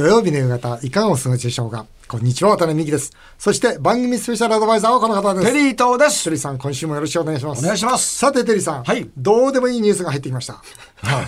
[0.00, 1.84] 土曜日の夕方、いかがお過ごしでしょうか？
[2.08, 3.12] こんにちは、渡辺美希です。
[3.38, 5.52] そして、番組スペシャルアドバイザーはこの方です。
[5.52, 6.24] テリー東です。
[6.24, 7.58] テリーさん、今週もよろしくお願いします。
[7.62, 8.84] お願いしますさて、テリーさん。
[8.84, 10.62] はいどうでもいいニュースが入ってきました。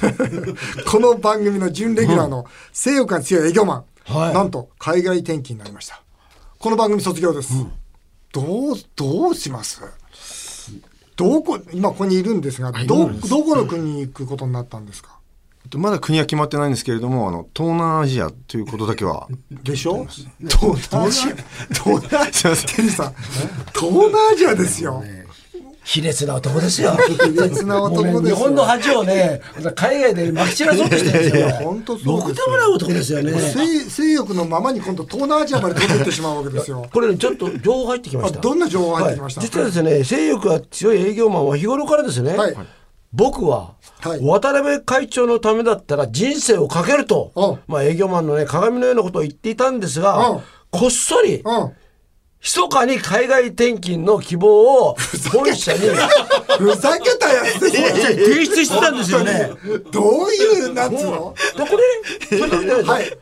[0.90, 3.84] この番組の準レギュラーの性欲が強い営業マン。
[4.06, 6.00] はいなんと、海外転勤になりました。
[6.58, 7.52] この番組卒業です。
[8.32, 9.82] どう、どうします？
[11.16, 15.18] どこ、今ここにいるんですが、ど、どこの国に行くことになったんですか？
[15.72, 20.06] とまだ国は決まってないんですけれども、あの、東南アジアということだけは、でしょ？
[20.06, 20.26] 東
[20.92, 21.36] 南アジア、
[21.72, 23.14] 東南アジア、すいませんテリーさん、
[23.72, 25.02] 東南アジアですよ。
[25.84, 26.92] 卑劣な男ですよ。
[26.92, 29.40] 卑劣な男です日本の恥をね、
[29.74, 31.50] 海外でまき散らそうとしてるんですよ。
[31.64, 33.32] 本当そうくでもない男ですよね。
[33.32, 36.86] 性性欲のままに今度東南アジアまで飛んでってしまうわけですよ。
[36.92, 38.38] これねちょっと情報入ってきました。
[38.38, 39.40] あどんな情報入ってきました？
[39.40, 42.54] はい実はですね、性欲が強い営業マンは日頃からですね、はい
[43.12, 50.40] 僕は、はい渡辺会長のためだったら人生をかけると、うんまあ営業マンのね、鏡のようなことを言っていたんですが、うん
[50.70, 51.72] こっそり、うん。
[52.40, 54.96] 密かに海外転勤の希望を
[55.30, 55.80] 本社に
[56.58, 57.70] ふざけたやつ。
[57.70, 59.52] 提出してたんですよね。
[59.92, 61.76] どういう、なんつうのでこ
[62.30, 63.18] れそれで、はい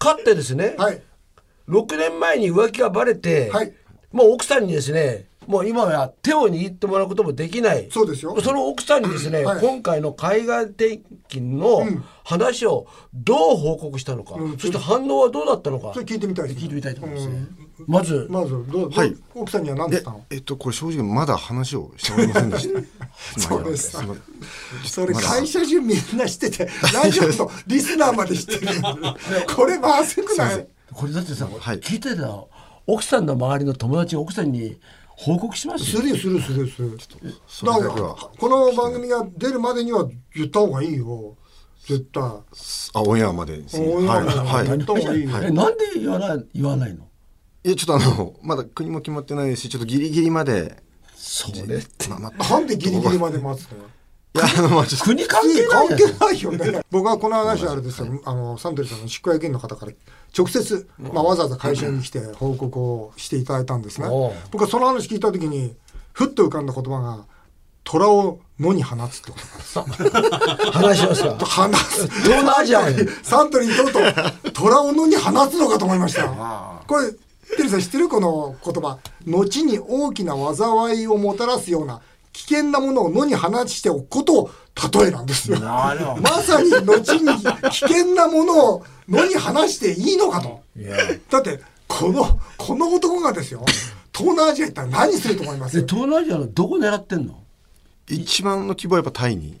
[0.00, 1.02] 勝ってですね、はい。
[1.68, 3.72] 6年前に浮気がバレて、はい
[4.10, 7.88] もう奥さんにですねもう今は手を握ってもらうこともできない。
[7.90, 8.38] そうですよ。
[8.42, 9.60] その奥さんにですね、はい。
[9.62, 11.86] 今回の海外転勤の
[12.22, 14.58] 話をどう報告したのか、うん。
[14.58, 15.92] そして反応はどうだったのか。
[15.94, 17.46] それ聞いてみたいです聞いてみたいと思いますね、
[17.86, 19.16] まず、まず、どう、はい。
[19.34, 22.80] 奥さんには何てえ言ったの、えっと、これ正直まだ話をしておりませんでした。
[23.40, 23.96] そうです。
[24.84, 28.82] それ会社中みんな知ってて、ラジオのリスナーまで知ってる。
[29.56, 30.66] これまずくない？
[30.92, 31.78] これだってさ、はい。
[31.80, 32.44] 聞いてた
[32.86, 34.76] 奥さんの周りの友達が奥さんに
[35.20, 36.82] 報告しますよするよ、するするす
[37.64, 37.72] る。
[37.72, 37.92] だから、
[38.38, 41.36] この番組が出るまでには言った方がいいよ。
[41.86, 42.22] 絶対。
[42.22, 42.42] あ、
[43.02, 43.86] オンエアまでですね。
[43.92, 44.24] オンエアはい。
[44.24, 44.66] まではい。
[44.66, 45.30] 言った方がいいよ。
[45.42, 47.08] えなんで言わない言わないの
[47.64, 50.82] いや、ちょっとあの、まだ国も決まってないし、ちょっとギリギリまで、
[51.16, 53.78] それってまあ、まなんでギリギリまで待つの？
[54.34, 56.82] いや、あの、まあ、国関係ない関係ないよね。
[56.90, 58.20] 僕はこの話あれですよ。
[58.24, 59.92] あの、サントリーさんの執行役員の方から
[60.36, 64.08] 直接、まあわざわざ会社に来て報告をしていただいたんですね。
[64.50, 65.74] 僕はその話聞いた時に、
[66.12, 67.24] ふっと浮かんだ言葉が、
[67.84, 70.70] 虎を野に放つってことなんです。
[70.72, 72.06] 話しま すか放つ。
[72.08, 76.28] 東南アジアに サントリーにとうとう、虎を野に放つのかと思いました。
[76.86, 77.10] これ、
[77.56, 78.08] テリーさん知ってる？
[78.10, 78.98] この言葉。
[79.26, 82.02] 後に大きな災いをもたらすような
[82.38, 84.50] 危険なものを野に放しておくことを
[84.94, 85.58] 例えなんですよ。
[85.58, 85.96] ま
[86.40, 87.26] さに後に
[87.70, 90.60] 危険なものを野に放していいのかと。
[91.30, 93.64] だって、この、この男がですよ、
[94.14, 95.84] 東南アジア行ったら何すると思います？
[95.84, 97.42] で東南アジアのどこ狙ってんの？
[98.10, 99.58] 一番の希望はやっぱタイに？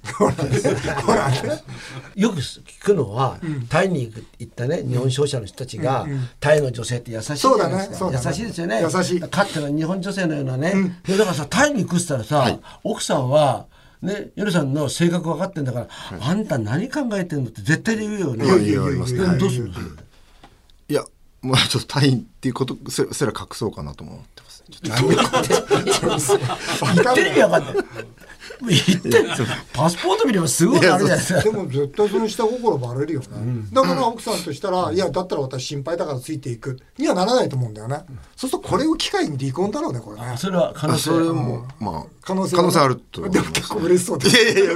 [2.16, 3.38] よく聞くのは、
[3.68, 6.06] タイに行ったね日本商社の人たちが、
[6.40, 8.22] タイの女性って優しいじゃないですか、ねね。
[8.24, 8.82] 優しいですよね。
[8.82, 9.20] 優しい。
[9.20, 13.66] かつての日本女性のようなね、でだからさタイに行くっつったらさ、奥さんは
[14.02, 15.88] ねヨルさんの性格分かってんだから、
[16.20, 18.44] あんた何考えてんのって絶対に言うよね。
[18.44, 18.56] いや
[20.88, 21.04] いや
[21.42, 24.64] まあちょっとタイっていうことすすら隠そうかなとも思ってます。
[24.70, 25.06] ちょっと
[26.94, 27.74] 言ってる意味分かんない
[29.72, 31.42] パスポート見ればすぐ分かるじゃないですか。
[31.42, 33.26] でも絶対その下心バレるよね、
[33.72, 38.04] だから奥さんとしたら、いやだったら私心配だからついていくにはならないと思うんだよね、
[38.36, 40.34] そうするとこれを機会に離婚だろうねこれね。
[40.36, 43.28] それは可能性あそれも、まあ、可能性可能性あると。
[43.28, 44.66] でも結構嬉しそうでいやいやい。
[44.66, 44.72] や、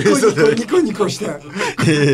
[0.00, 1.26] 嬉しそうでニコニコニコして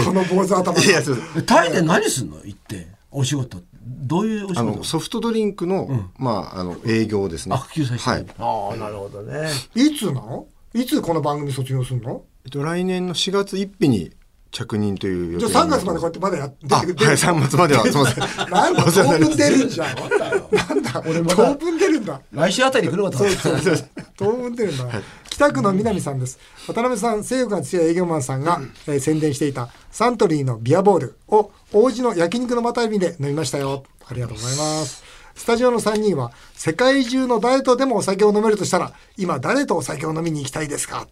[0.05, 1.17] この坊主頭いやいや、そう。
[1.35, 2.37] でタイで何すんの？
[2.45, 3.59] 行ってお仕事
[3.91, 4.61] どういうお仕事？
[4.61, 7.57] あの、ソフトドリンクの、まあ、あの、営業ですね。
[7.57, 8.27] あ普及させて、はい。
[8.39, 9.49] ああなるほどね。
[9.75, 10.47] いつなの？
[10.73, 12.23] いつこの番組卒業するの？
[12.45, 14.13] えっと、来年の4月1日に
[14.53, 18.51] 着任という予じゃあ3月までこうやってまだやってあ、はい、3月までは、すみません。
[18.51, 19.97] なんだ当分出るんじゃん。
[19.97, 22.21] なんだ俺まだ当分出るんだ。
[22.33, 23.19] 来週あたり来るかと。
[24.17, 24.85] 当分出るんだ、
[25.31, 26.39] 北区の南さんです。
[26.67, 33.85] 渡辺さん性欲が強い営業マンさんが、えー宣伝していたサントリーのビアボールを王子の焼肉のまた指で飲みましたよ。
[34.09, 35.03] ありがとうございます。
[35.37, 41.07] スタジオの3人は世界中の誰とでもお酒を飲めるとしたら今誰とお酒を飲みに行きたいですか？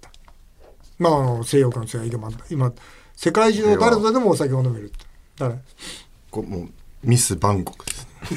[0.99, 2.73] まああの性欲が強い営業マン今
[3.21, 4.93] 世界中の誰とでもお酒を飲める。
[5.37, 5.57] 誰？
[6.31, 6.69] こもう、
[7.03, 8.07] ミスバンコクです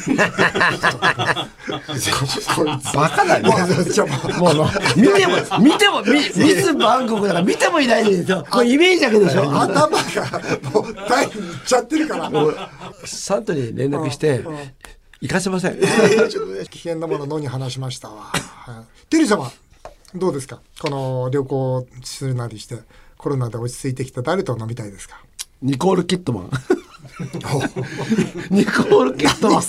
[2.95, 3.47] バカだね。
[3.47, 3.59] もう
[4.97, 6.21] 見ても見てもミミ
[6.55, 8.43] スバンコクだから見てもいないんですよ。
[8.49, 9.43] これイメージだけでしょ。
[9.51, 9.87] 頭が
[10.73, 12.31] もうタイに行っちゃってるから。
[13.05, 14.43] サントリーに連絡して
[15.21, 15.77] 行かせません。
[15.79, 15.85] 危
[16.79, 18.31] 険なもの野に話しましたわ。
[18.33, 18.37] は
[18.81, 19.51] い、テリー様、
[20.15, 20.59] どうですか？
[20.79, 22.79] この旅行するなりして、
[23.21, 25.21] コロナで落ち着いてきた誰と飲みたいですか？
[25.61, 26.49] ニコール・キットマン。
[28.49, 29.61] ニコール・キットマン。
[29.61, 29.67] テ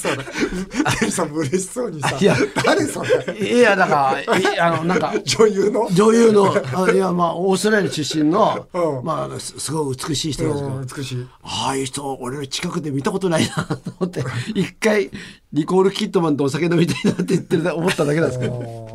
[1.05, 2.35] リーさんも嬉しそうにさいや。
[2.65, 3.59] 誰それ？
[3.59, 5.87] いや、だから、いあの、なんか、女優の？
[5.93, 9.05] 女優の、あいや、まあ、オーストラリア出身のう、ん。
[9.05, 11.27] まあ、すすごい美しい人なんですけどうん、美しい。
[11.43, 14.25] ああいう人、俺の近くで見たことないなと思って、
[14.55, 15.11] 一回、
[15.53, 18.89] ニコール・キットマンとお酒飲みたいなって言ってる思っただけなんですけど。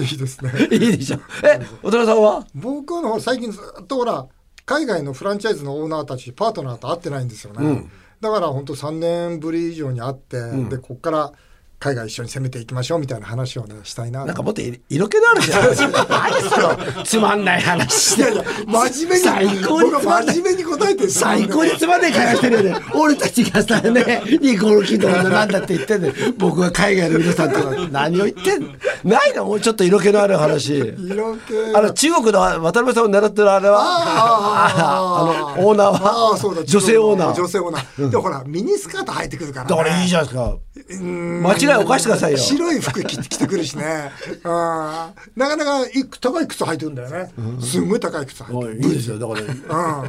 [0.00, 0.50] いいですね。
[0.72, 1.20] いいでしょ。
[1.44, 2.44] え、小田さんは？
[2.56, 4.26] 僕の方最近ずっとほら
[4.66, 7.86] 海外のフランチャイズのオーナーたちパートナーと会ってないんですよね、
[8.20, 11.32] だから本当3年ぶり以上に会って、でこっから
[11.84, 14.24] 海外一緒に攻めていきましょうみたいな話をねしたいな。
[14.24, 16.06] なんかもっと色気のあるじゃないですか。
[16.08, 18.24] 何そのつまんない話で。
[18.66, 22.86] 真面目に最高に僕は真面目に答えてる最高につまんない会話してるよね。
[22.94, 28.68] 俺たちがさね、ニコール・キットマンのなんだって言ってんね僕は海外の皆さんとか何を言ってんの？
[29.04, 29.44] ないの？
[29.44, 30.78] もうちょっと色気のある話。
[30.78, 33.78] 色気あの中国の渡辺さんを狙ってるあれは？
[33.82, 36.30] あのオーナーは？
[36.30, 37.34] ああそうだ女性オーナー。
[37.34, 38.10] 女性オーナー。
[38.10, 40.56] でもほらミニスカート履いてくるから、ね、だからいいじゃないですか。
[40.86, 42.38] 間違いを犯してくださいよ。
[42.38, 44.10] 白い服着て着てくるしね。
[44.44, 44.50] うん。
[45.36, 49.18] なかなかいく高い靴履いてるんだよね、すんごい高い靴履いておいいいですよ。
[49.18, 49.40] だから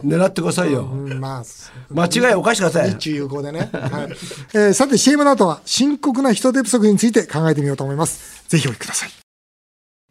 [0.01, 0.81] 狙ってくださいよ。
[0.81, 1.43] る、うん、まあ
[1.89, 2.89] 間違いを犯してください。
[2.91, 4.15] 日中友好でね、はい。
[4.53, 8.43] えーさて CM の後は深刻な人手不足について考えてみようと思います。
[8.47, 9.09] ぜひお聞きください。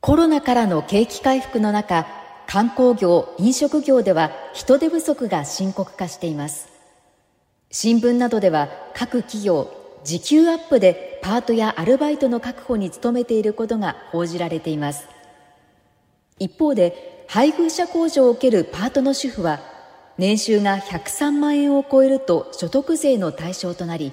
[0.00, 2.06] コロナからの景気回復の中、
[2.46, 6.68] 観光業、飲食業では人手不足が深刻化しています。
[7.70, 9.70] 新聞などでは各企業、
[10.04, 15.09] 時給アップでパートやアルバイトの確保に努めていることが報じられています。
[16.38, 19.61] 一方で、配偶者控除を受けるパートの主婦は、
[20.19, 24.12] 年収が103万円を超えると所得税の対象となり、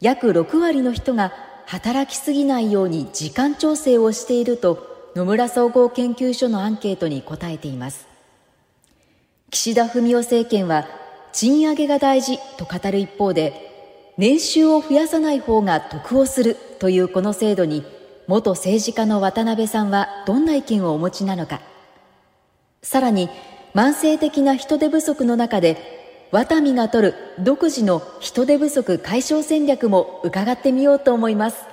[0.00, 1.34] 約6割の人が
[1.66, 8.08] 働きすぎないように時間調整をしていると野村総合研究所のアンケートに答えています
[9.50, 10.86] 岸田文雄政権は
[11.32, 13.71] 賃上げが大事と語る一方で
[14.18, 17.84] 年収を増やさない方が得をするというこの制度に
[18.26, 21.60] 元政治家の渡辺さんはどんな意見をお持ちなのか
[22.82, 23.30] さらに
[23.74, 31.72] 慢性的な人手不足の中でワタミが取る独自の人手不足解消戦略も伺ってみようと思います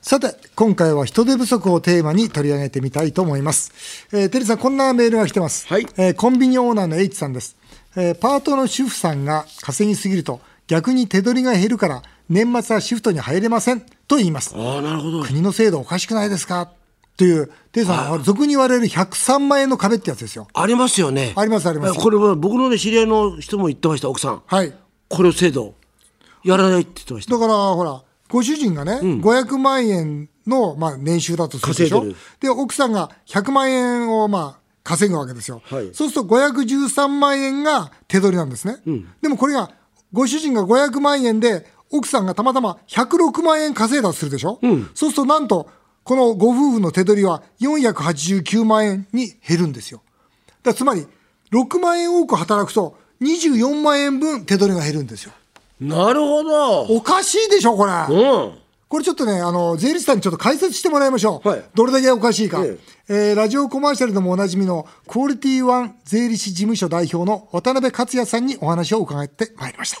[0.00, 4.06] さて、今回は人手不足をテーマに取り上げてみたいと思います。
[4.12, 5.66] えー、テリーさん、こんなメールが来てます。
[5.66, 7.56] はいえーコンビニオーナーの H さんです。
[7.96, 14.54] えーパートの主婦さんが稼ぎすぎると、逆に手取りが減るから、年末はシフトに入れませんと言います。
[14.54, 15.22] ああなるほど。
[15.24, 16.70] 国の制度おかしくないですか？
[17.16, 20.46] という、テリーさん、俗に言われる103万円の壁ってやつですよ。
[20.54, 21.32] ありますよね。
[21.36, 21.98] ありますあります。
[21.98, 24.42] これは僕のね知り合いの人も言ってました奥さん。
[24.46, 24.72] はい。
[25.08, 25.74] これを制度
[26.44, 27.32] やらないって言ってました。
[27.32, 32.04] だから、ほら、ご主人がね、500万円の、まあ、年収だとするでしょ？
[32.40, 35.60] で奥さんが100万円を、まあ、稼ぐわけですよ。
[35.64, 35.90] はい。
[35.94, 38.76] そうすると513万円が手取りなんですね。
[39.22, 39.72] でもこれが、
[40.12, 44.58] ご主人が500万円で、奥さんがたまたま106万円稼いだとするでしょ、
[44.94, 45.68] そうするとなんと、
[46.04, 50.02] このご夫婦の手取りは489万円に減るんですよ。
[50.62, 51.06] だつまり、
[51.52, 55.32] 6万円多く働くと、24万円分手取りが減るんですよ。
[55.80, 57.92] なるほどおかしいでしょ、これ。
[57.92, 58.58] うん
[58.88, 61.48] これちょっとね、あの、税理士さんにちょっと解説してもらいましょう。
[61.48, 62.64] はいどれだけおかしいか。
[62.64, 62.78] え
[63.10, 69.98] えーラジオコマーシャルでもおなじみの、クオリティワン税理士事務所代表の渡辺克也さんにお話を伺ってまいりました。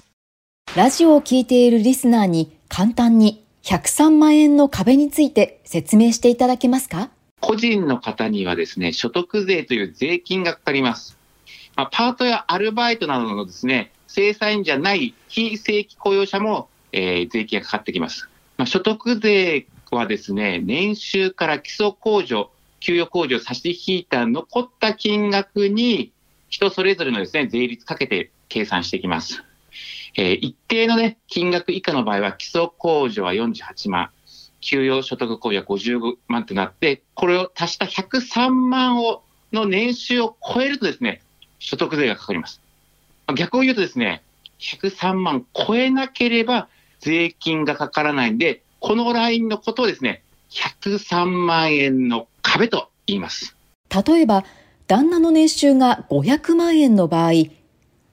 [0.74, 7.10] ラジオを聞いているリスナーに簡単に103万円の壁について説明していただけますか？
[7.40, 11.16] 個人の方にはですね、所得税という税金がかかります。
[11.76, 18.28] まあ、パートやアルバイトなどのですね、正社員じゃない非正規雇用者も、えー税金がかかってきます。
[18.58, 22.50] まあ、所得税はですね、年収から基礎控除、
[22.80, 26.12] 給与控除を差し引いた残った金額に、
[26.48, 29.44] 人それぞれのですね、税率かけて計算していきます。
[30.16, 34.10] えー一定のね、金額以下の場合は、基礎控除は48万、
[34.60, 39.22] 給与所得控除は55万となって、これを足した103万を
[39.52, 41.22] の年収を超えるとですね、
[41.60, 42.60] 所得税がかかります。
[43.36, 44.24] 逆を言うとですね、
[44.58, 46.68] 103万超えなければ
[47.00, 53.56] 税金がかからないんで、このラインのことをですね、103万円の壁と言います。
[54.06, 54.44] 例えば、
[54.86, 57.32] 旦那の年収が500万円の場合、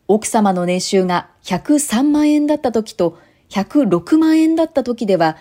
[0.08, 3.18] 奥様の年収が103万円だった時と
[3.50, 5.38] 106万円だった時では、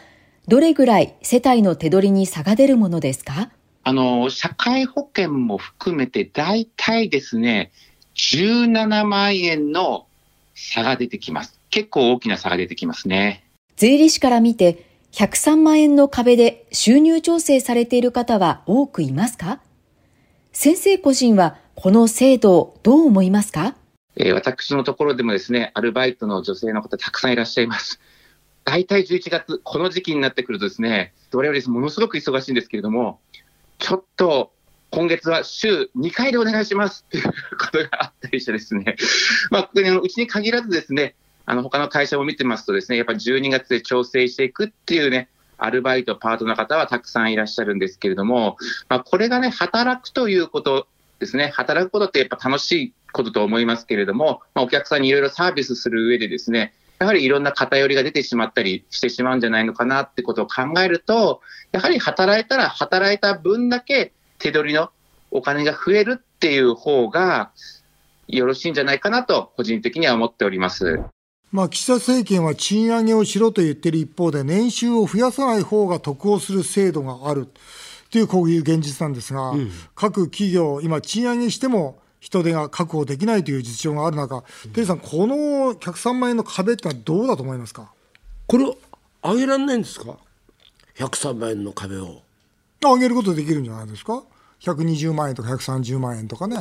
[0.47, 3.51] どれぐらい世帯の手取りに差が出るものですか？
[3.83, 7.73] あの、社会保険も含めて大体ですね、
[8.15, 10.07] 17万円の
[10.55, 11.59] 差が出てきます。
[11.75, 13.43] 結構大きな差が出てきますね。
[13.75, 19.59] 税理士から見て、103万円の壁で収入調整されている方は多くいますか？
[20.53, 23.75] 先生個人はこの制度をどう思いますか？
[24.15, 27.99] えー私のところでもですね、アルバイトの女性の方たくさんいらっしゃいます。
[28.65, 33.19] 大体11月、この時期になってくるとですね、我々ものすごく忙しいんですけれども、
[33.81, 34.53] ちょっと
[34.93, 37.33] 今月は週2回でお願いしますっていうこ
[37.73, 38.95] とがあったりしてですね、
[39.51, 41.17] まあ、あのうちに限らずですね、
[41.47, 48.57] あの他の会社を見てますとですね、やっぱ12月で調整していくっていうね、アルバイト、パートの方はたくさんいらっしゃるんですけれども、
[48.89, 50.87] まあ、これがね、働くということ
[51.21, 61.41] ですね、働くことってやっぱ楽しいことと思いますけれども、まあ、お客さんにいろいろサービスする上でですね、やはりいろんな偏りが出てしまったりしてしまうんじゃないのかなってことを考えると、
[61.73, 64.91] やはり働いたら働いた分だけ手取りの
[65.31, 67.51] お金が増えるっていう方が
[68.29, 71.03] よろしいんじゃないかなと個人的には思っております。
[71.55, 77.47] まあ、岸田政権は賃上げをしろと言っている一方で、年収を増やさない方が得をする制度がある。
[78.11, 79.53] というこういう現実なんですが、
[79.95, 84.43] 各企業、今、賃上げしても人手が確保できないという実情がある中、
[84.73, 85.37] テリーさん、この
[85.77, 87.93] 103万円の壁ってのはどうだと思いますか？
[88.49, 88.65] これ
[89.23, 90.17] 上げられないんですか
[90.97, 92.23] ？103万円の壁を。
[92.83, 94.25] 上げることできるんじゃないですか？
[94.61, 96.57] 120万円とか130万円とかね。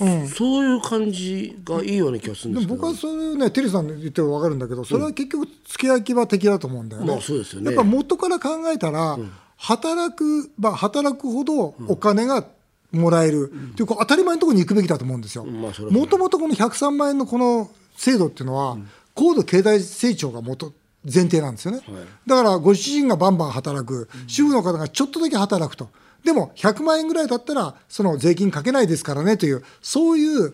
[0.00, 0.28] うん。
[0.28, 2.76] そういう感じがいいような気がするんですけど。
[2.76, 7.08] でも僕はそれね、テリーさん言ってる分かるんだけど、それは結局、付け焼き場的だと思うんだよね。
[7.08, 7.66] まあそうですよね。
[7.66, 9.18] やっぱ元から考えたら、
[9.56, 12.46] 働く、まあ、働くほどお金が
[12.92, 15.44] もらえる、っていうこう当たり前のところに行くべきだと思うんですよ。
[15.44, 18.76] もともとこの103万円のこの制度っていうのは、
[19.14, 20.72] 高度経済成長が元
[21.02, 21.80] 前提なんですよね。
[22.26, 25.88] だからご主人がバンバン働く、主婦の方がちょっとだけ働くと。
[26.26, 30.52] でも100万円ぐらいだったら、その税金かけないですからねという、そういう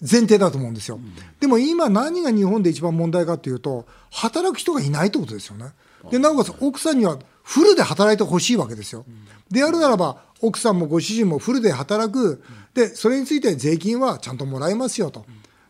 [0.00, 0.98] 前提だと思うんですよ。
[1.38, 5.66] でも今、何が日本で一番問題かというと、働く人がいないってことですよね。
[6.10, 9.04] でなおかつ奥さんにはフルで働いてほしいわけですよ。
[9.50, 12.42] であるならば、奥さんもご主人もフルで働く、
[12.74, 15.24] でそれについて税金はちゃんともらえますよと。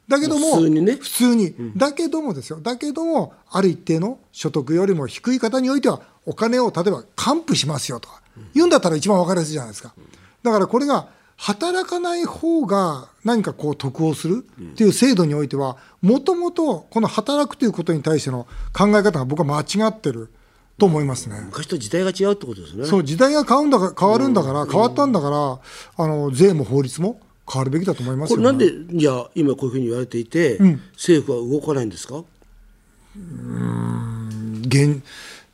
[0.09, 8.23] だけども、普通にね普通に、だけどもですよ、だけども、ある一定の所得よりも低い方においては、お金を例えば還付しますよとか、
[8.55, 9.95] 言うんだったら一番分かりやすいじゃないですか。
[10.43, 20.29] だからこれが、働かない方が何かこう得をするっていう制度においては、もともとこの働くということに対しての考え方が僕は間違ってる
[20.79, 21.41] と思いますね。
[21.47, 25.59] 昔と時代が違うってことですねそう時代が変わるんだから変わるんだから、変わったんだから、
[25.97, 27.21] あの税も法律も
[27.53, 28.45] 変わるべきだと思いますよ、ね。
[28.45, 30.61] これなんでじゃあ今こういうふうに言われていて、
[30.93, 32.23] 政府は動かないんですか？
[34.67, 35.03] 現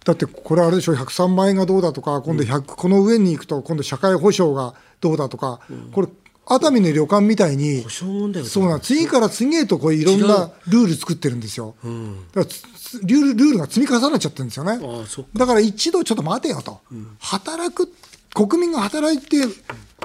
[0.04, 5.60] だってこれあれでしょ103万円がどうだとか今度100、この上に行くと今度社会保障がどうだとか、
[5.92, 6.08] これ
[6.46, 11.74] 熱海の旅館みたいに保証問題がそうなん次から次へとこういろんなルール作ってるんですよ、
[12.32, 12.56] だから
[13.02, 14.80] ルールルールが積み重なっちゃってるんですよね。
[15.34, 16.80] だから一度ちょっと待てよと、
[17.20, 17.92] 働く
[18.34, 19.36] 国民が働いて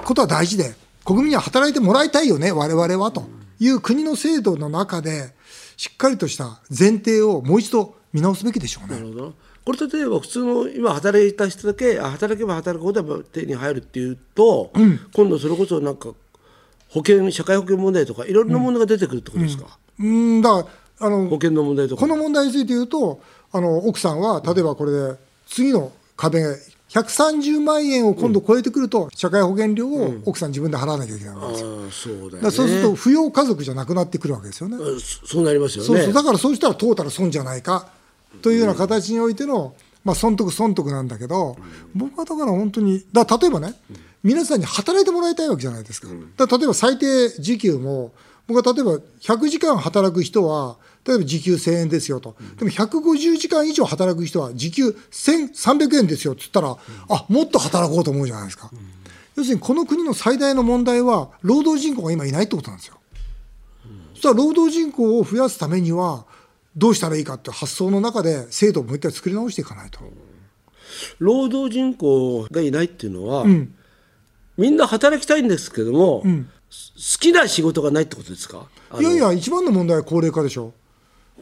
[0.04, 0.74] ことは大事で
[1.04, 3.24] 国民には働いてもらいたいよね我々はと
[3.60, 5.34] いう国の制度の中で
[5.76, 8.96] しっかりとした前提をもう一度見直すべきでしょうね。
[8.96, 9.34] なるほど
[9.66, 14.70] これ例えば普通の今働いた人だけあ働けば働くほど手に入るっていうと、
[15.12, 16.10] 今度それこそなんか
[16.88, 20.40] 保険社会保険問題とかいろんな問題が出てくるってことですか、うん。
[20.40, 20.70] だか
[21.00, 22.00] らあの保険の問題とか。
[22.00, 23.20] この問題について言うと
[23.50, 25.16] あの奥さんは例えばこれで
[25.48, 26.44] 次の壁
[26.90, 31.68] 130万円を今度超えてくると、社会保険料を奥さん自分で払わなきゃいけないわけですよ。
[31.68, 32.50] ああそうだよね。
[32.52, 34.76] そうすると扶養家族じゃなくなってくるわけですよね。
[34.76, 35.88] あそそうなりますよね。
[35.88, 36.12] そうそう。
[36.12, 37.88] だからそうしたらトータル損じゃないか
[38.42, 41.56] というような形においての、まあ、損得損得なんだけど、
[41.94, 43.74] 僕はだから本当にだ例えばね
[44.22, 46.08] 皆さんに働いてもらいたいわけじゃないですか。
[46.36, 48.12] だ例えば最低時給も
[48.46, 56.76] 僕は例えば100時間働く人は例えば時給1000円ですよと、でも150時間以上働く人は時給1300円ですよって言ったら、
[57.08, 58.70] あもっと働こうと思うじゃないですか。
[59.36, 62.98] 要するにこの国の最大の問題は労働人口が今いないってことなんですよ。
[64.14, 66.25] そしたら労働人口を増やすためには
[66.76, 70.00] どうしたらいいかっていう発想の中で制度をもう一回作り直していかないと。
[71.18, 73.44] 労働人口がいないっていうのは、
[74.56, 78.66] みんな働きたいんですけども、好きな仕事がないってことですか？
[79.00, 80.74] いやいや、一番の問題は高齢化でしょ。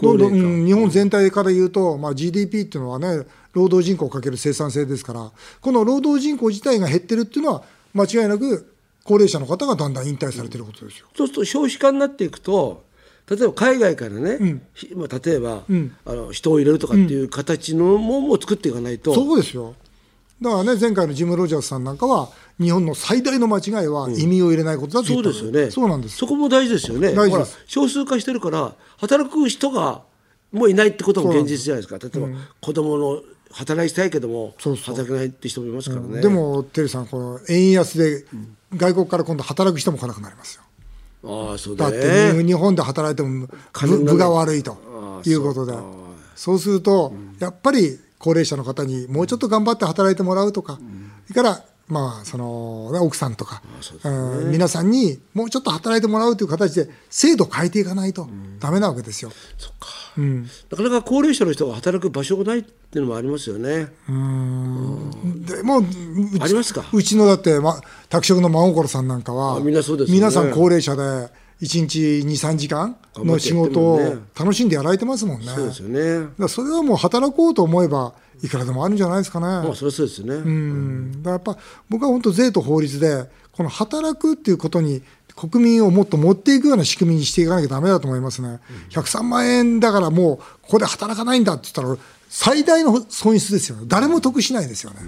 [0.01, 7.63] どんどんうん日本全体から言うと、まあ、GDP っていうのはね、労働人口をかける生産性ですから、この労働人口自体が減ってるっていうのは、
[7.93, 8.75] 間違いなく
[9.05, 11.07] 高齢者の方がだんだん引退されてることですよ。
[11.17, 12.83] そうすると少子化になっていくと
[13.31, 15.65] 例えば海外からね、ひまあ、例えば、
[16.05, 19.75] あの人を入れるとかっていう形のものを作っていかないと、そうですよ。
[20.43, 25.33] だからね、前回のジム・ロジャースさんなんかは、日本の最大の間違いは移民を入れないことだと言そうったの。
[25.33, 25.71] ですよね。
[25.71, 26.17] そうなんです。
[26.17, 27.13] そこも大事ですよね。
[27.15, 27.59] 大事です。
[27.67, 30.03] 少数化してるから働く人が
[30.53, 31.99] もういないってことも現実じゃないですか。
[31.99, 32.29] 例えば、
[32.61, 34.95] 子供の働きたいけどもそうそう。
[34.95, 38.25] 働けないって人もいますからね、でも、テリーさん、この円安で
[38.77, 40.63] 外国から今度働く人も来なくなりますよ。
[41.27, 44.77] ああそうだっだねて日本で働いても部部が悪いと
[45.25, 45.75] いうことで。
[46.37, 50.79] そうするとやっぱり高齢者の方にもうちょっと頑張って働いてもらうとか。
[51.29, 53.63] それからまあそのね奥さんとか
[54.05, 58.29] うん皆さんにもうちょっと働いてもらうという形で制度を変えていかないと
[58.59, 59.31] ダメなわけですよ。
[60.17, 63.89] なかなか高齢者の人が働く場所がないっていうのもありますよね。
[65.47, 65.85] でもう
[66.41, 66.85] ありますか？
[66.93, 70.21] うちのだって、ま、宅食の真心さんなんかはあみんなそうですよね。
[70.21, 71.29] 皆さん高齢者で1
[71.61, 74.01] 日23時間の仕事を
[74.39, 75.47] 楽しんでやられてますもんね。
[75.47, 76.29] そうですよね。
[76.39, 79.47] だそれはもう働こうと思えばいくらでもあるんじゃないですかね。
[79.47, 81.23] まあそれはそうですよね、うん。
[81.23, 81.57] だやっぱ
[81.89, 85.03] 僕は本当税と法律でこの働くっていうことに
[85.37, 88.61] 国民をもっと持っていくような仕組みにしていかなきゃダメだと思いますね。
[88.91, 91.99] 103万円だからもうここで働かないんだって言ったら
[92.29, 93.85] 最大の損失ですよね。
[93.87, 95.01] 誰も得しないですよね。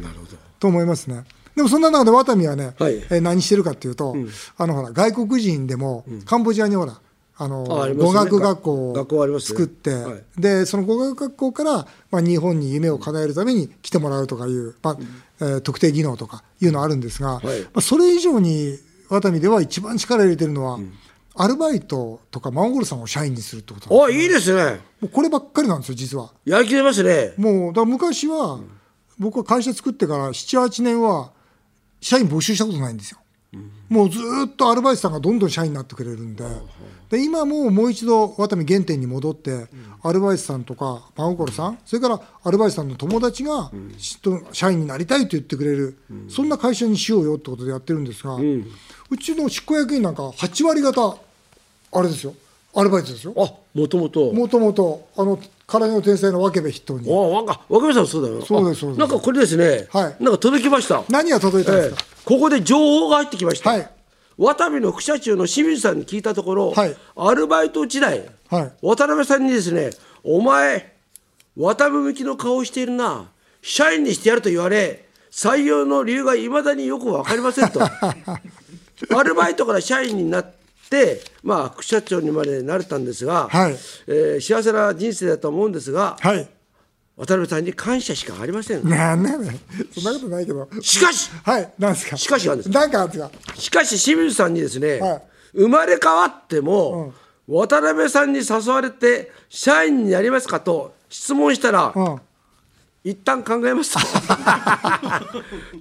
[0.59, 1.25] と思いますね。
[1.55, 2.95] でもそんな中でワタミはね、はい。
[2.97, 4.15] えー何してるかっていうと、
[4.59, 7.01] あのほら外国人でもカンボジアにほら
[7.39, 7.95] あのあね。
[7.95, 10.23] 語学学校を作って、はい。
[10.39, 14.97] でその語学学校から、まあ、日本に夢を叶えるために来てもらうとかいう、まあ
[15.41, 17.61] えー特定技能とかいうのあるんですが、はい。
[17.63, 18.79] まあ、それ以上に
[19.09, 20.79] ワタミでは一番力入れてるのは、
[21.35, 24.81] アルバイトとかマンゴルさんを社員にするってことなんですあいいですね。
[25.01, 26.33] もうこればっかりなんですよ実は。
[26.45, 27.35] やりきれますね。
[27.37, 28.61] もうだから昔は、
[29.19, 31.33] 僕は会社作ってから78年は
[32.01, 33.19] 社員募集したことないんですよ。
[33.89, 36.45] もうずーっとアルバイトさんがどんどん社員になってくれるんで
[37.11, 39.67] で今ももう一度ワタミ原点に戻って、
[40.03, 43.71] アルバイトさんとかパンオコロさんそれからアルバイトさんの友達が、
[44.53, 45.99] 社員になりたいと言ってくれる、
[46.29, 51.19] そんな会社にしようよってことでやってるんですが、うちの執行役員なんか8割方
[51.93, 52.35] あれですよ。
[52.75, 53.33] アルバイトですよ。
[53.39, 57.11] あもともともともとあの空の天才の分部筆頭に。
[57.11, 58.45] あわか若林さんそうだよ。
[58.45, 58.99] そうですそうです。
[58.99, 60.23] あなんかこれですね、はい。
[60.23, 61.03] なんか届きました。
[61.09, 61.97] 何が届いたんですええ。
[61.97, 63.96] か、ここで情報が入ってきました、はい
[64.39, 66.97] ワタミの副社長の清水さんに聞いたところ、はい。
[67.17, 68.73] アルバイト時代、はい。
[68.83, 69.91] 渡辺さんにですね
[70.23, 70.95] 「お前
[71.57, 73.31] 渡辺向きの顔をしているな
[73.63, 77.81] 社員にしてやる」と言われ採用の理由がいまだによく分かりませんと。
[79.15, 80.53] アルバイトから社員になっ
[80.91, 83.77] てまあ副社長にまでなれたんですが、はい。
[84.07, 86.49] えー幸せな人生だと思うんですが、はい
[87.17, 88.87] 渡辺さんに感謝しかありません。
[88.87, 89.59] なんだね
[89.95, 90.69] そんなことないけど。
[90.83, 91.31] しかし！
[91.45, 92.17] はいなんですか？
[92.17, 92.69] しかしなんです。
[92.69, 93.55] なんかあるんですか？
[93.57, 95.23] しかし清水さんにですね、はい。
[95.55, 97.15] 生まれ変わっても、
[97.49, 102.21] 渡辺さんに誘われて社員になりますかと質問したら、うん。
[103.03, 104.01] 一旦考えますと。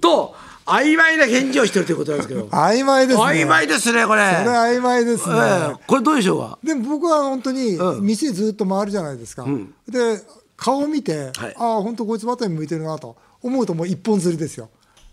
[0.00, 2.46] と曖昧な返事をしてるということなんですけど。
[2.46, 3.24] 曖昧ですね。
[3.24, 4.22] 曖昧ですねこれ。
[4.38, 5.76] それ曖昧ですね、ええ。
[5.86, 6.58] これどうでしょうか？
[6.64, 9.44] でも僕は本当に店ずっと回るじゃないですか、
[9.88, 10.22] で
[10.56, 11.54] 顔を見て、はい。
[11.56, 14.70] ああ本当こいつワタミ向いてるなと思うともう一本釣りですよ。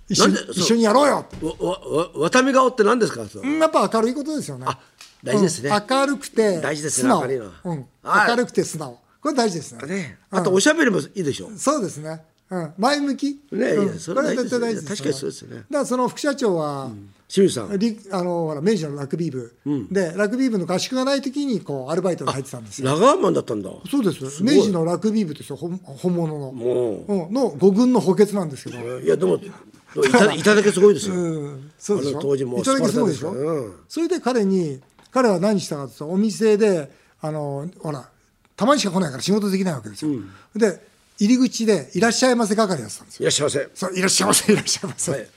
[0.10, 1.26] 一緒一緒にやろうよ。
[1.42, 3.22] わわわ渡辺顔って何ですか？
[3.22, 4.66] やっぱ明るいことですよね。
[4.68, 4.80] あ
[5.24, 5.70] 大事ですね。
[5.70, 7.52] うん明るくて大事ですね明るいのは。
[7.64, 9.00] うん、あ明るくて素直。
[9.22, 9.88] これ大事ですね。
[9.88, 11.50] ねあとおしゃべりもいいでしょ。
[11.58, 12.22] そうですね。
[12.56, 13.40] うん、前向き？
[13.52, 14.88] ねうんそれは絶対大事です。
[14.88, 16.92] 確かにそうですよねだからその副社長は、
[17.28, 19.56] 清水さんりあのほら明治のラグビー部、
[19.92, 22.90] でラグビー部の合宿がない時にこうアルバイトで入ってたんですよ。
[22.92, 24.44] ラガーマンだったんだそうです。
[24.44, 25.56] 明治のラグビー部ですよ。
[25.56, 28.98] 本本物の、もうん、の五軍の補欠なんですけど。
[28.98, 32.10] ういやでもいたいただけすごいですよ、うん、そうでしょ？
[32.12, 33.32] あの当時もいただきすごいでしょ？
[33.32, 38.10] うんそれで彼に彼は何したかというとお店であのほら
[38.56, 40.12] たまにしか来ないから仕事できないわけですよ。
[40.56, 43.24] で入り口でいらっしゃいませ係やってたんですよ。
[43.24, 43.70] いらっしゃいませ。
[43.74, 45.28] そういらっしゃいませいらっしゃいませ、はい。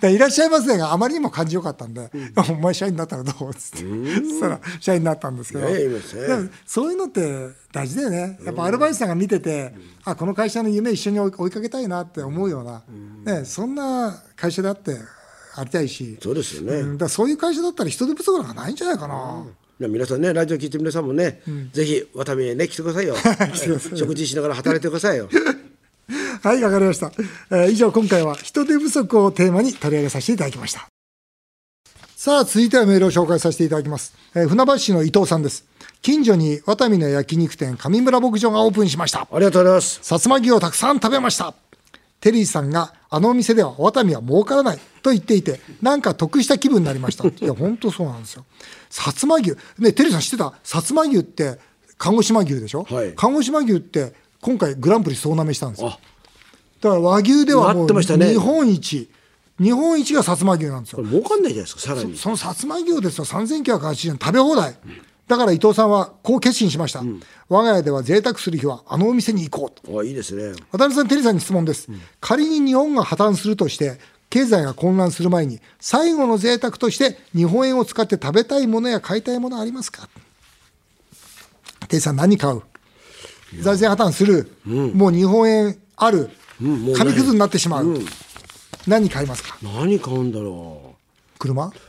[0.00, 2.10] でいらっしゃいませがあまりにも感じよかったんで、
[2.50, 3.50] お前社員になったらどう？
[3.50, 3.78] っつって。
[3.78, 5.66] そしたら社員になったんですけど、
[6.66, 8.38] そういうのって大事だよね。
[8.44, 9.74] やっぱアルバイトさんが見てて、
[10.04, 12.82] あこの会社の夢一緒に追いかけたいなって思うような、
[13.40, 14.98] ね、そんな会社であって
[15.54, 16.18] ありたいし。
[16.22, 16.98] そうですよね、うん。
[16.98, 19.46] だそういう会社だったら人手不足なんかないんじゃないかな、
[19.78, 23.14] 皆さんねラジオ聞いてる皆さんもね、ぜひ渡辺へね来てくださいよ
[23.94, 25.28] 食事しながら働いてくださいよ
[26.42, 27.10] はい、わかりました。
[27.50, 30.86] えー以上、今回は人手不足をテーマに取り上げさせていただきました。
[32.16, 34.14] さあ、続いてはメールを紹介させていただきます。
[34.34, 35.64] えー船橋市の伊藤さんです。
[36.02, 39.26] 近所にワタミの焼肉店上村牧場がオープンしました。
[39.32, 41.54] ありがとうございますさつま牛をたくさん食べました。
[42.20, 47.26] テリーさんがあのお店ではワタミは儲からないと言っていて、なんか得した気分になりました。
[47.28, 48.44] いや、本当そうなんですよ。
[48.90, 49.54] さつま牛。
[49.78, 50.54] ね、テリーさん知ってた？
[50.64, 51.58] さつま牛って
[51.98, 55.88] 鹿児島牛でしょ、はい鹿児島牛って今回グランプリ総なめしたんですよ。
[55.90, 55.98] あ
[56.80, 59.10] だから和牛ではもう日本一、
[59.58, 61.04] 日本一がさつま牛なんですよ。
[61.04, 64.76] 儲かんないじゃないですかさらにそのさつま牛ですよ、3980円食べ放題。
[65.26, 67.02] だから伊藤さんはこう決心しました。
[67.48, 69.98] 我が家では贅沢する日はあのお店に行こうと。
[69.98, 70.52] あいいですね。
[70.70, 71.88] 渡辺さん、テリーさんに質問です。
[72.20, 73.98] 仮に日本が破綻するとして、
[74.30, 80.08] 経済が混乱する前に最後の贅沢として日本円を使って食べたいものや買いたいものありますか？
[81.88, 82.62] テイさん何買う？
[83.60, 88.06] 財政破綻する、もう日本円ある、紙くずになってしまう、うん。
[88.86, 89.56] 何買いますか？
[89.62, 90.96] 何買うんだろ
[91.38, 91.70] 車う。
[91.70, 91.80] 車？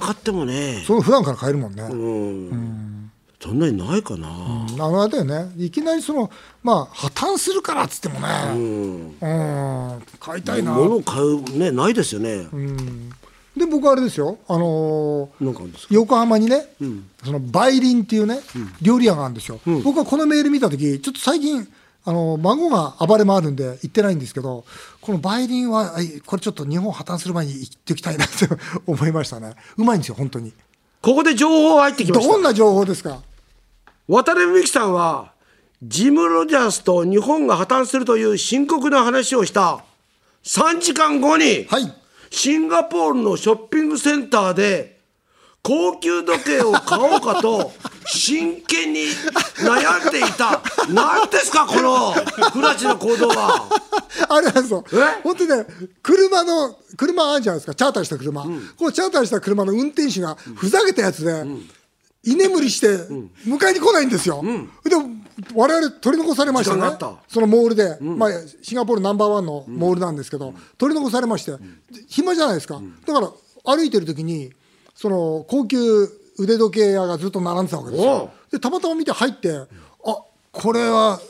[0.00, 0.82] 買ってもね。
[0.86, 3.10] その普段から買えるもんね、うん。
[3.40, 5.52] そんなにないかな、あのあれだよね。
[5.58, 6.30] いきなりその
[6.62, 8.28] まあ破綻するからっつってもね。
[9.20, 10.02] うん。
[10.18, 12.48] 買いたいな、物を買うねないですよね、
[13.54, 14.38] で僕あれですよ。
[14.48, 16.66] あのー横浜にね、
[17.22, 18.40] その梅林っていうね、
[18.80, 21.68] 料理屋があるんですよ、僕はこのメール見た時ちょっと最近
[22.06, 24.64] あの孫が暴れ回るんで行ってないんですけど
[25.00, 28.46] この梅林はあいこれちょっと日本破綻する前に行っておきたいなって
[28.86, 29.54] 思いましたね。
[29.78, 30.52] うまいんですよ本当に。
[31.00, 32.32] ここで情報入ってきました。
[32.32, 33.20] どんな情報ですか？
[34.08, 35.32] 渡辺美樹さんは
[35.82, 39.84] ジム・ロジャースと日本が破綻するという深刻な話をした。
[40.44, 41.94] 3時間後に、はい。
[42.30, 44.98] シンガポールのショッピングセンターで
[45.62, 47.70] 高級時計を買おうかと
[48.06, 49.06] 真剣に
[49.56, 50.62] 悩んでいた。
[50.90, 52.12] 何ですかこの
[52.50, 53.68] 不埒な行動は。
[54.28, 55.22] あれなんですよえ？
[55.22, 55.66] 本当にね
[56.02, 57.74] 車の車あるじゃないですか。
[57.74, 58.48] チャーターした車、こ
[58.84, 61.44] のチャーターした車の運転手がふざけたやつで、
[62.22, 62.86] 居眠りして
[63.46, 64.42] 迎えに来ないんですよ、
[64.84, 64.96] で
[65.54, 66.96] 我々取り残されましたね。
[67.28, 68.30] そのモールで、まあ、
[68.62, 71.52] シンガポールナンバーワンのモールなんですけど、取り残されまして。
[72.08, 73.30] 暇じゃないですか、だから
[73.64, 74.52] 歩いてる時に
[74.94, 78.30] その高級腕時計屋がずっと並んでたわけですよ。
[78.50, 79.66] でたまたま見て入ってあ
[80.52, 81.20] これは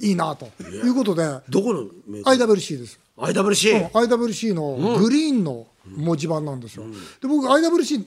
[0.00, 0.48] いいなと。
[0.68, 1.84] いうことでどこの
[2.24, 2.98] IWC です。
[3.18, 6.84] IWC 好 IWC のグリーンの文字盤なんですよ。
[7.20, 8.04] で僕 IWC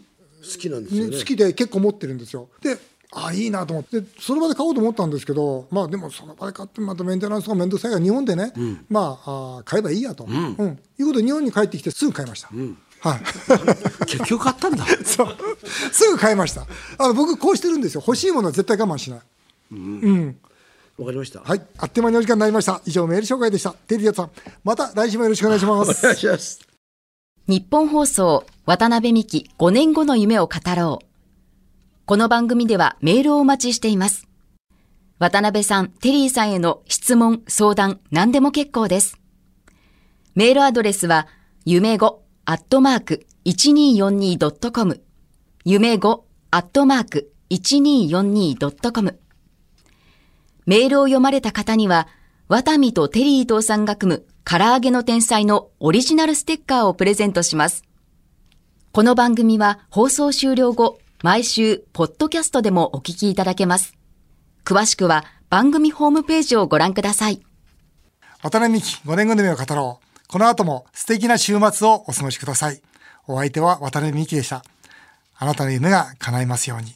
[0.58, 1.18] きなんですよね。
[1.18, 2.50] 好きで結構持ってるんですよ。
[2.62, 2.78] で
[3.16, 4.02] あいいなと思って。
[4.02, 8.52] でその場で買おうと思ったんですけどまあでもその場で買ってまたメンテナンスが面倒くさいから日本でね、
[8.90, 10.80] まああー買えばいいやと、うん。
[10.98, 12.50] いうことで日本に帰ってきてすぐ買いました。
[13.04, 13.20] はい。
[14.08, 14.86] 結局買ったんだ。
[15.04, 15.36] そう。
[15.92, 16.66] すぐ買いました。
[16.98, 18.04] あの僕こうしてるんですよ。
[18.06, 19.20] 欲しいものは絶対我慢しない。
[20.98, 21.42] わかりました。
[21.42, 21.62] はい。
[21.78, 22.82] あっという間にお時間になりました。
[22.86, 23.72] 以上メール紹介でした。
[23.72, 24.32] テリーさん。
[24.64, 26.06] また来週もよろしくお願いします。
[26.06, 26.62] お願いします。
[27.48, 31.06] 日本放送渡辺美希5年後の夢を語ろう。
[32.06, 34.28] この番組ではメールをお待ちしています。
[35.20, 39.18] 渡辺さん、テリーさんへの質問、相談、何でも結構です。
[40.36, 41.28] メールアドレスは、
[41.66, 45.02] 夢5アットマーク 1242.com
[45.64, 49.18] 夢5アットマーク 1242.com
[50.66, 52.10] メールを読まれた方には、
[52.50, 57.86] ワタミとテリー伊藤さんが組む唐揚げの天才のオリジナルステッカーをプレゼントします。
[58.92, 63.96] この番組は放送終了後、毎週、ポッドキャストでもお聞きいただけます。
[64.66, 67.42] 詳しくは番組ホームページをご覧ください。
[68.42, 70.13] 渡辺美希5年後の夢を語ろう。
[70.34, 72.82] この後も素敵な週末をお過ごしください。
[73.28, 74.64] お相手は渡辺美希でした。
[75.36, 76.96] あなたの夢が叶いますように。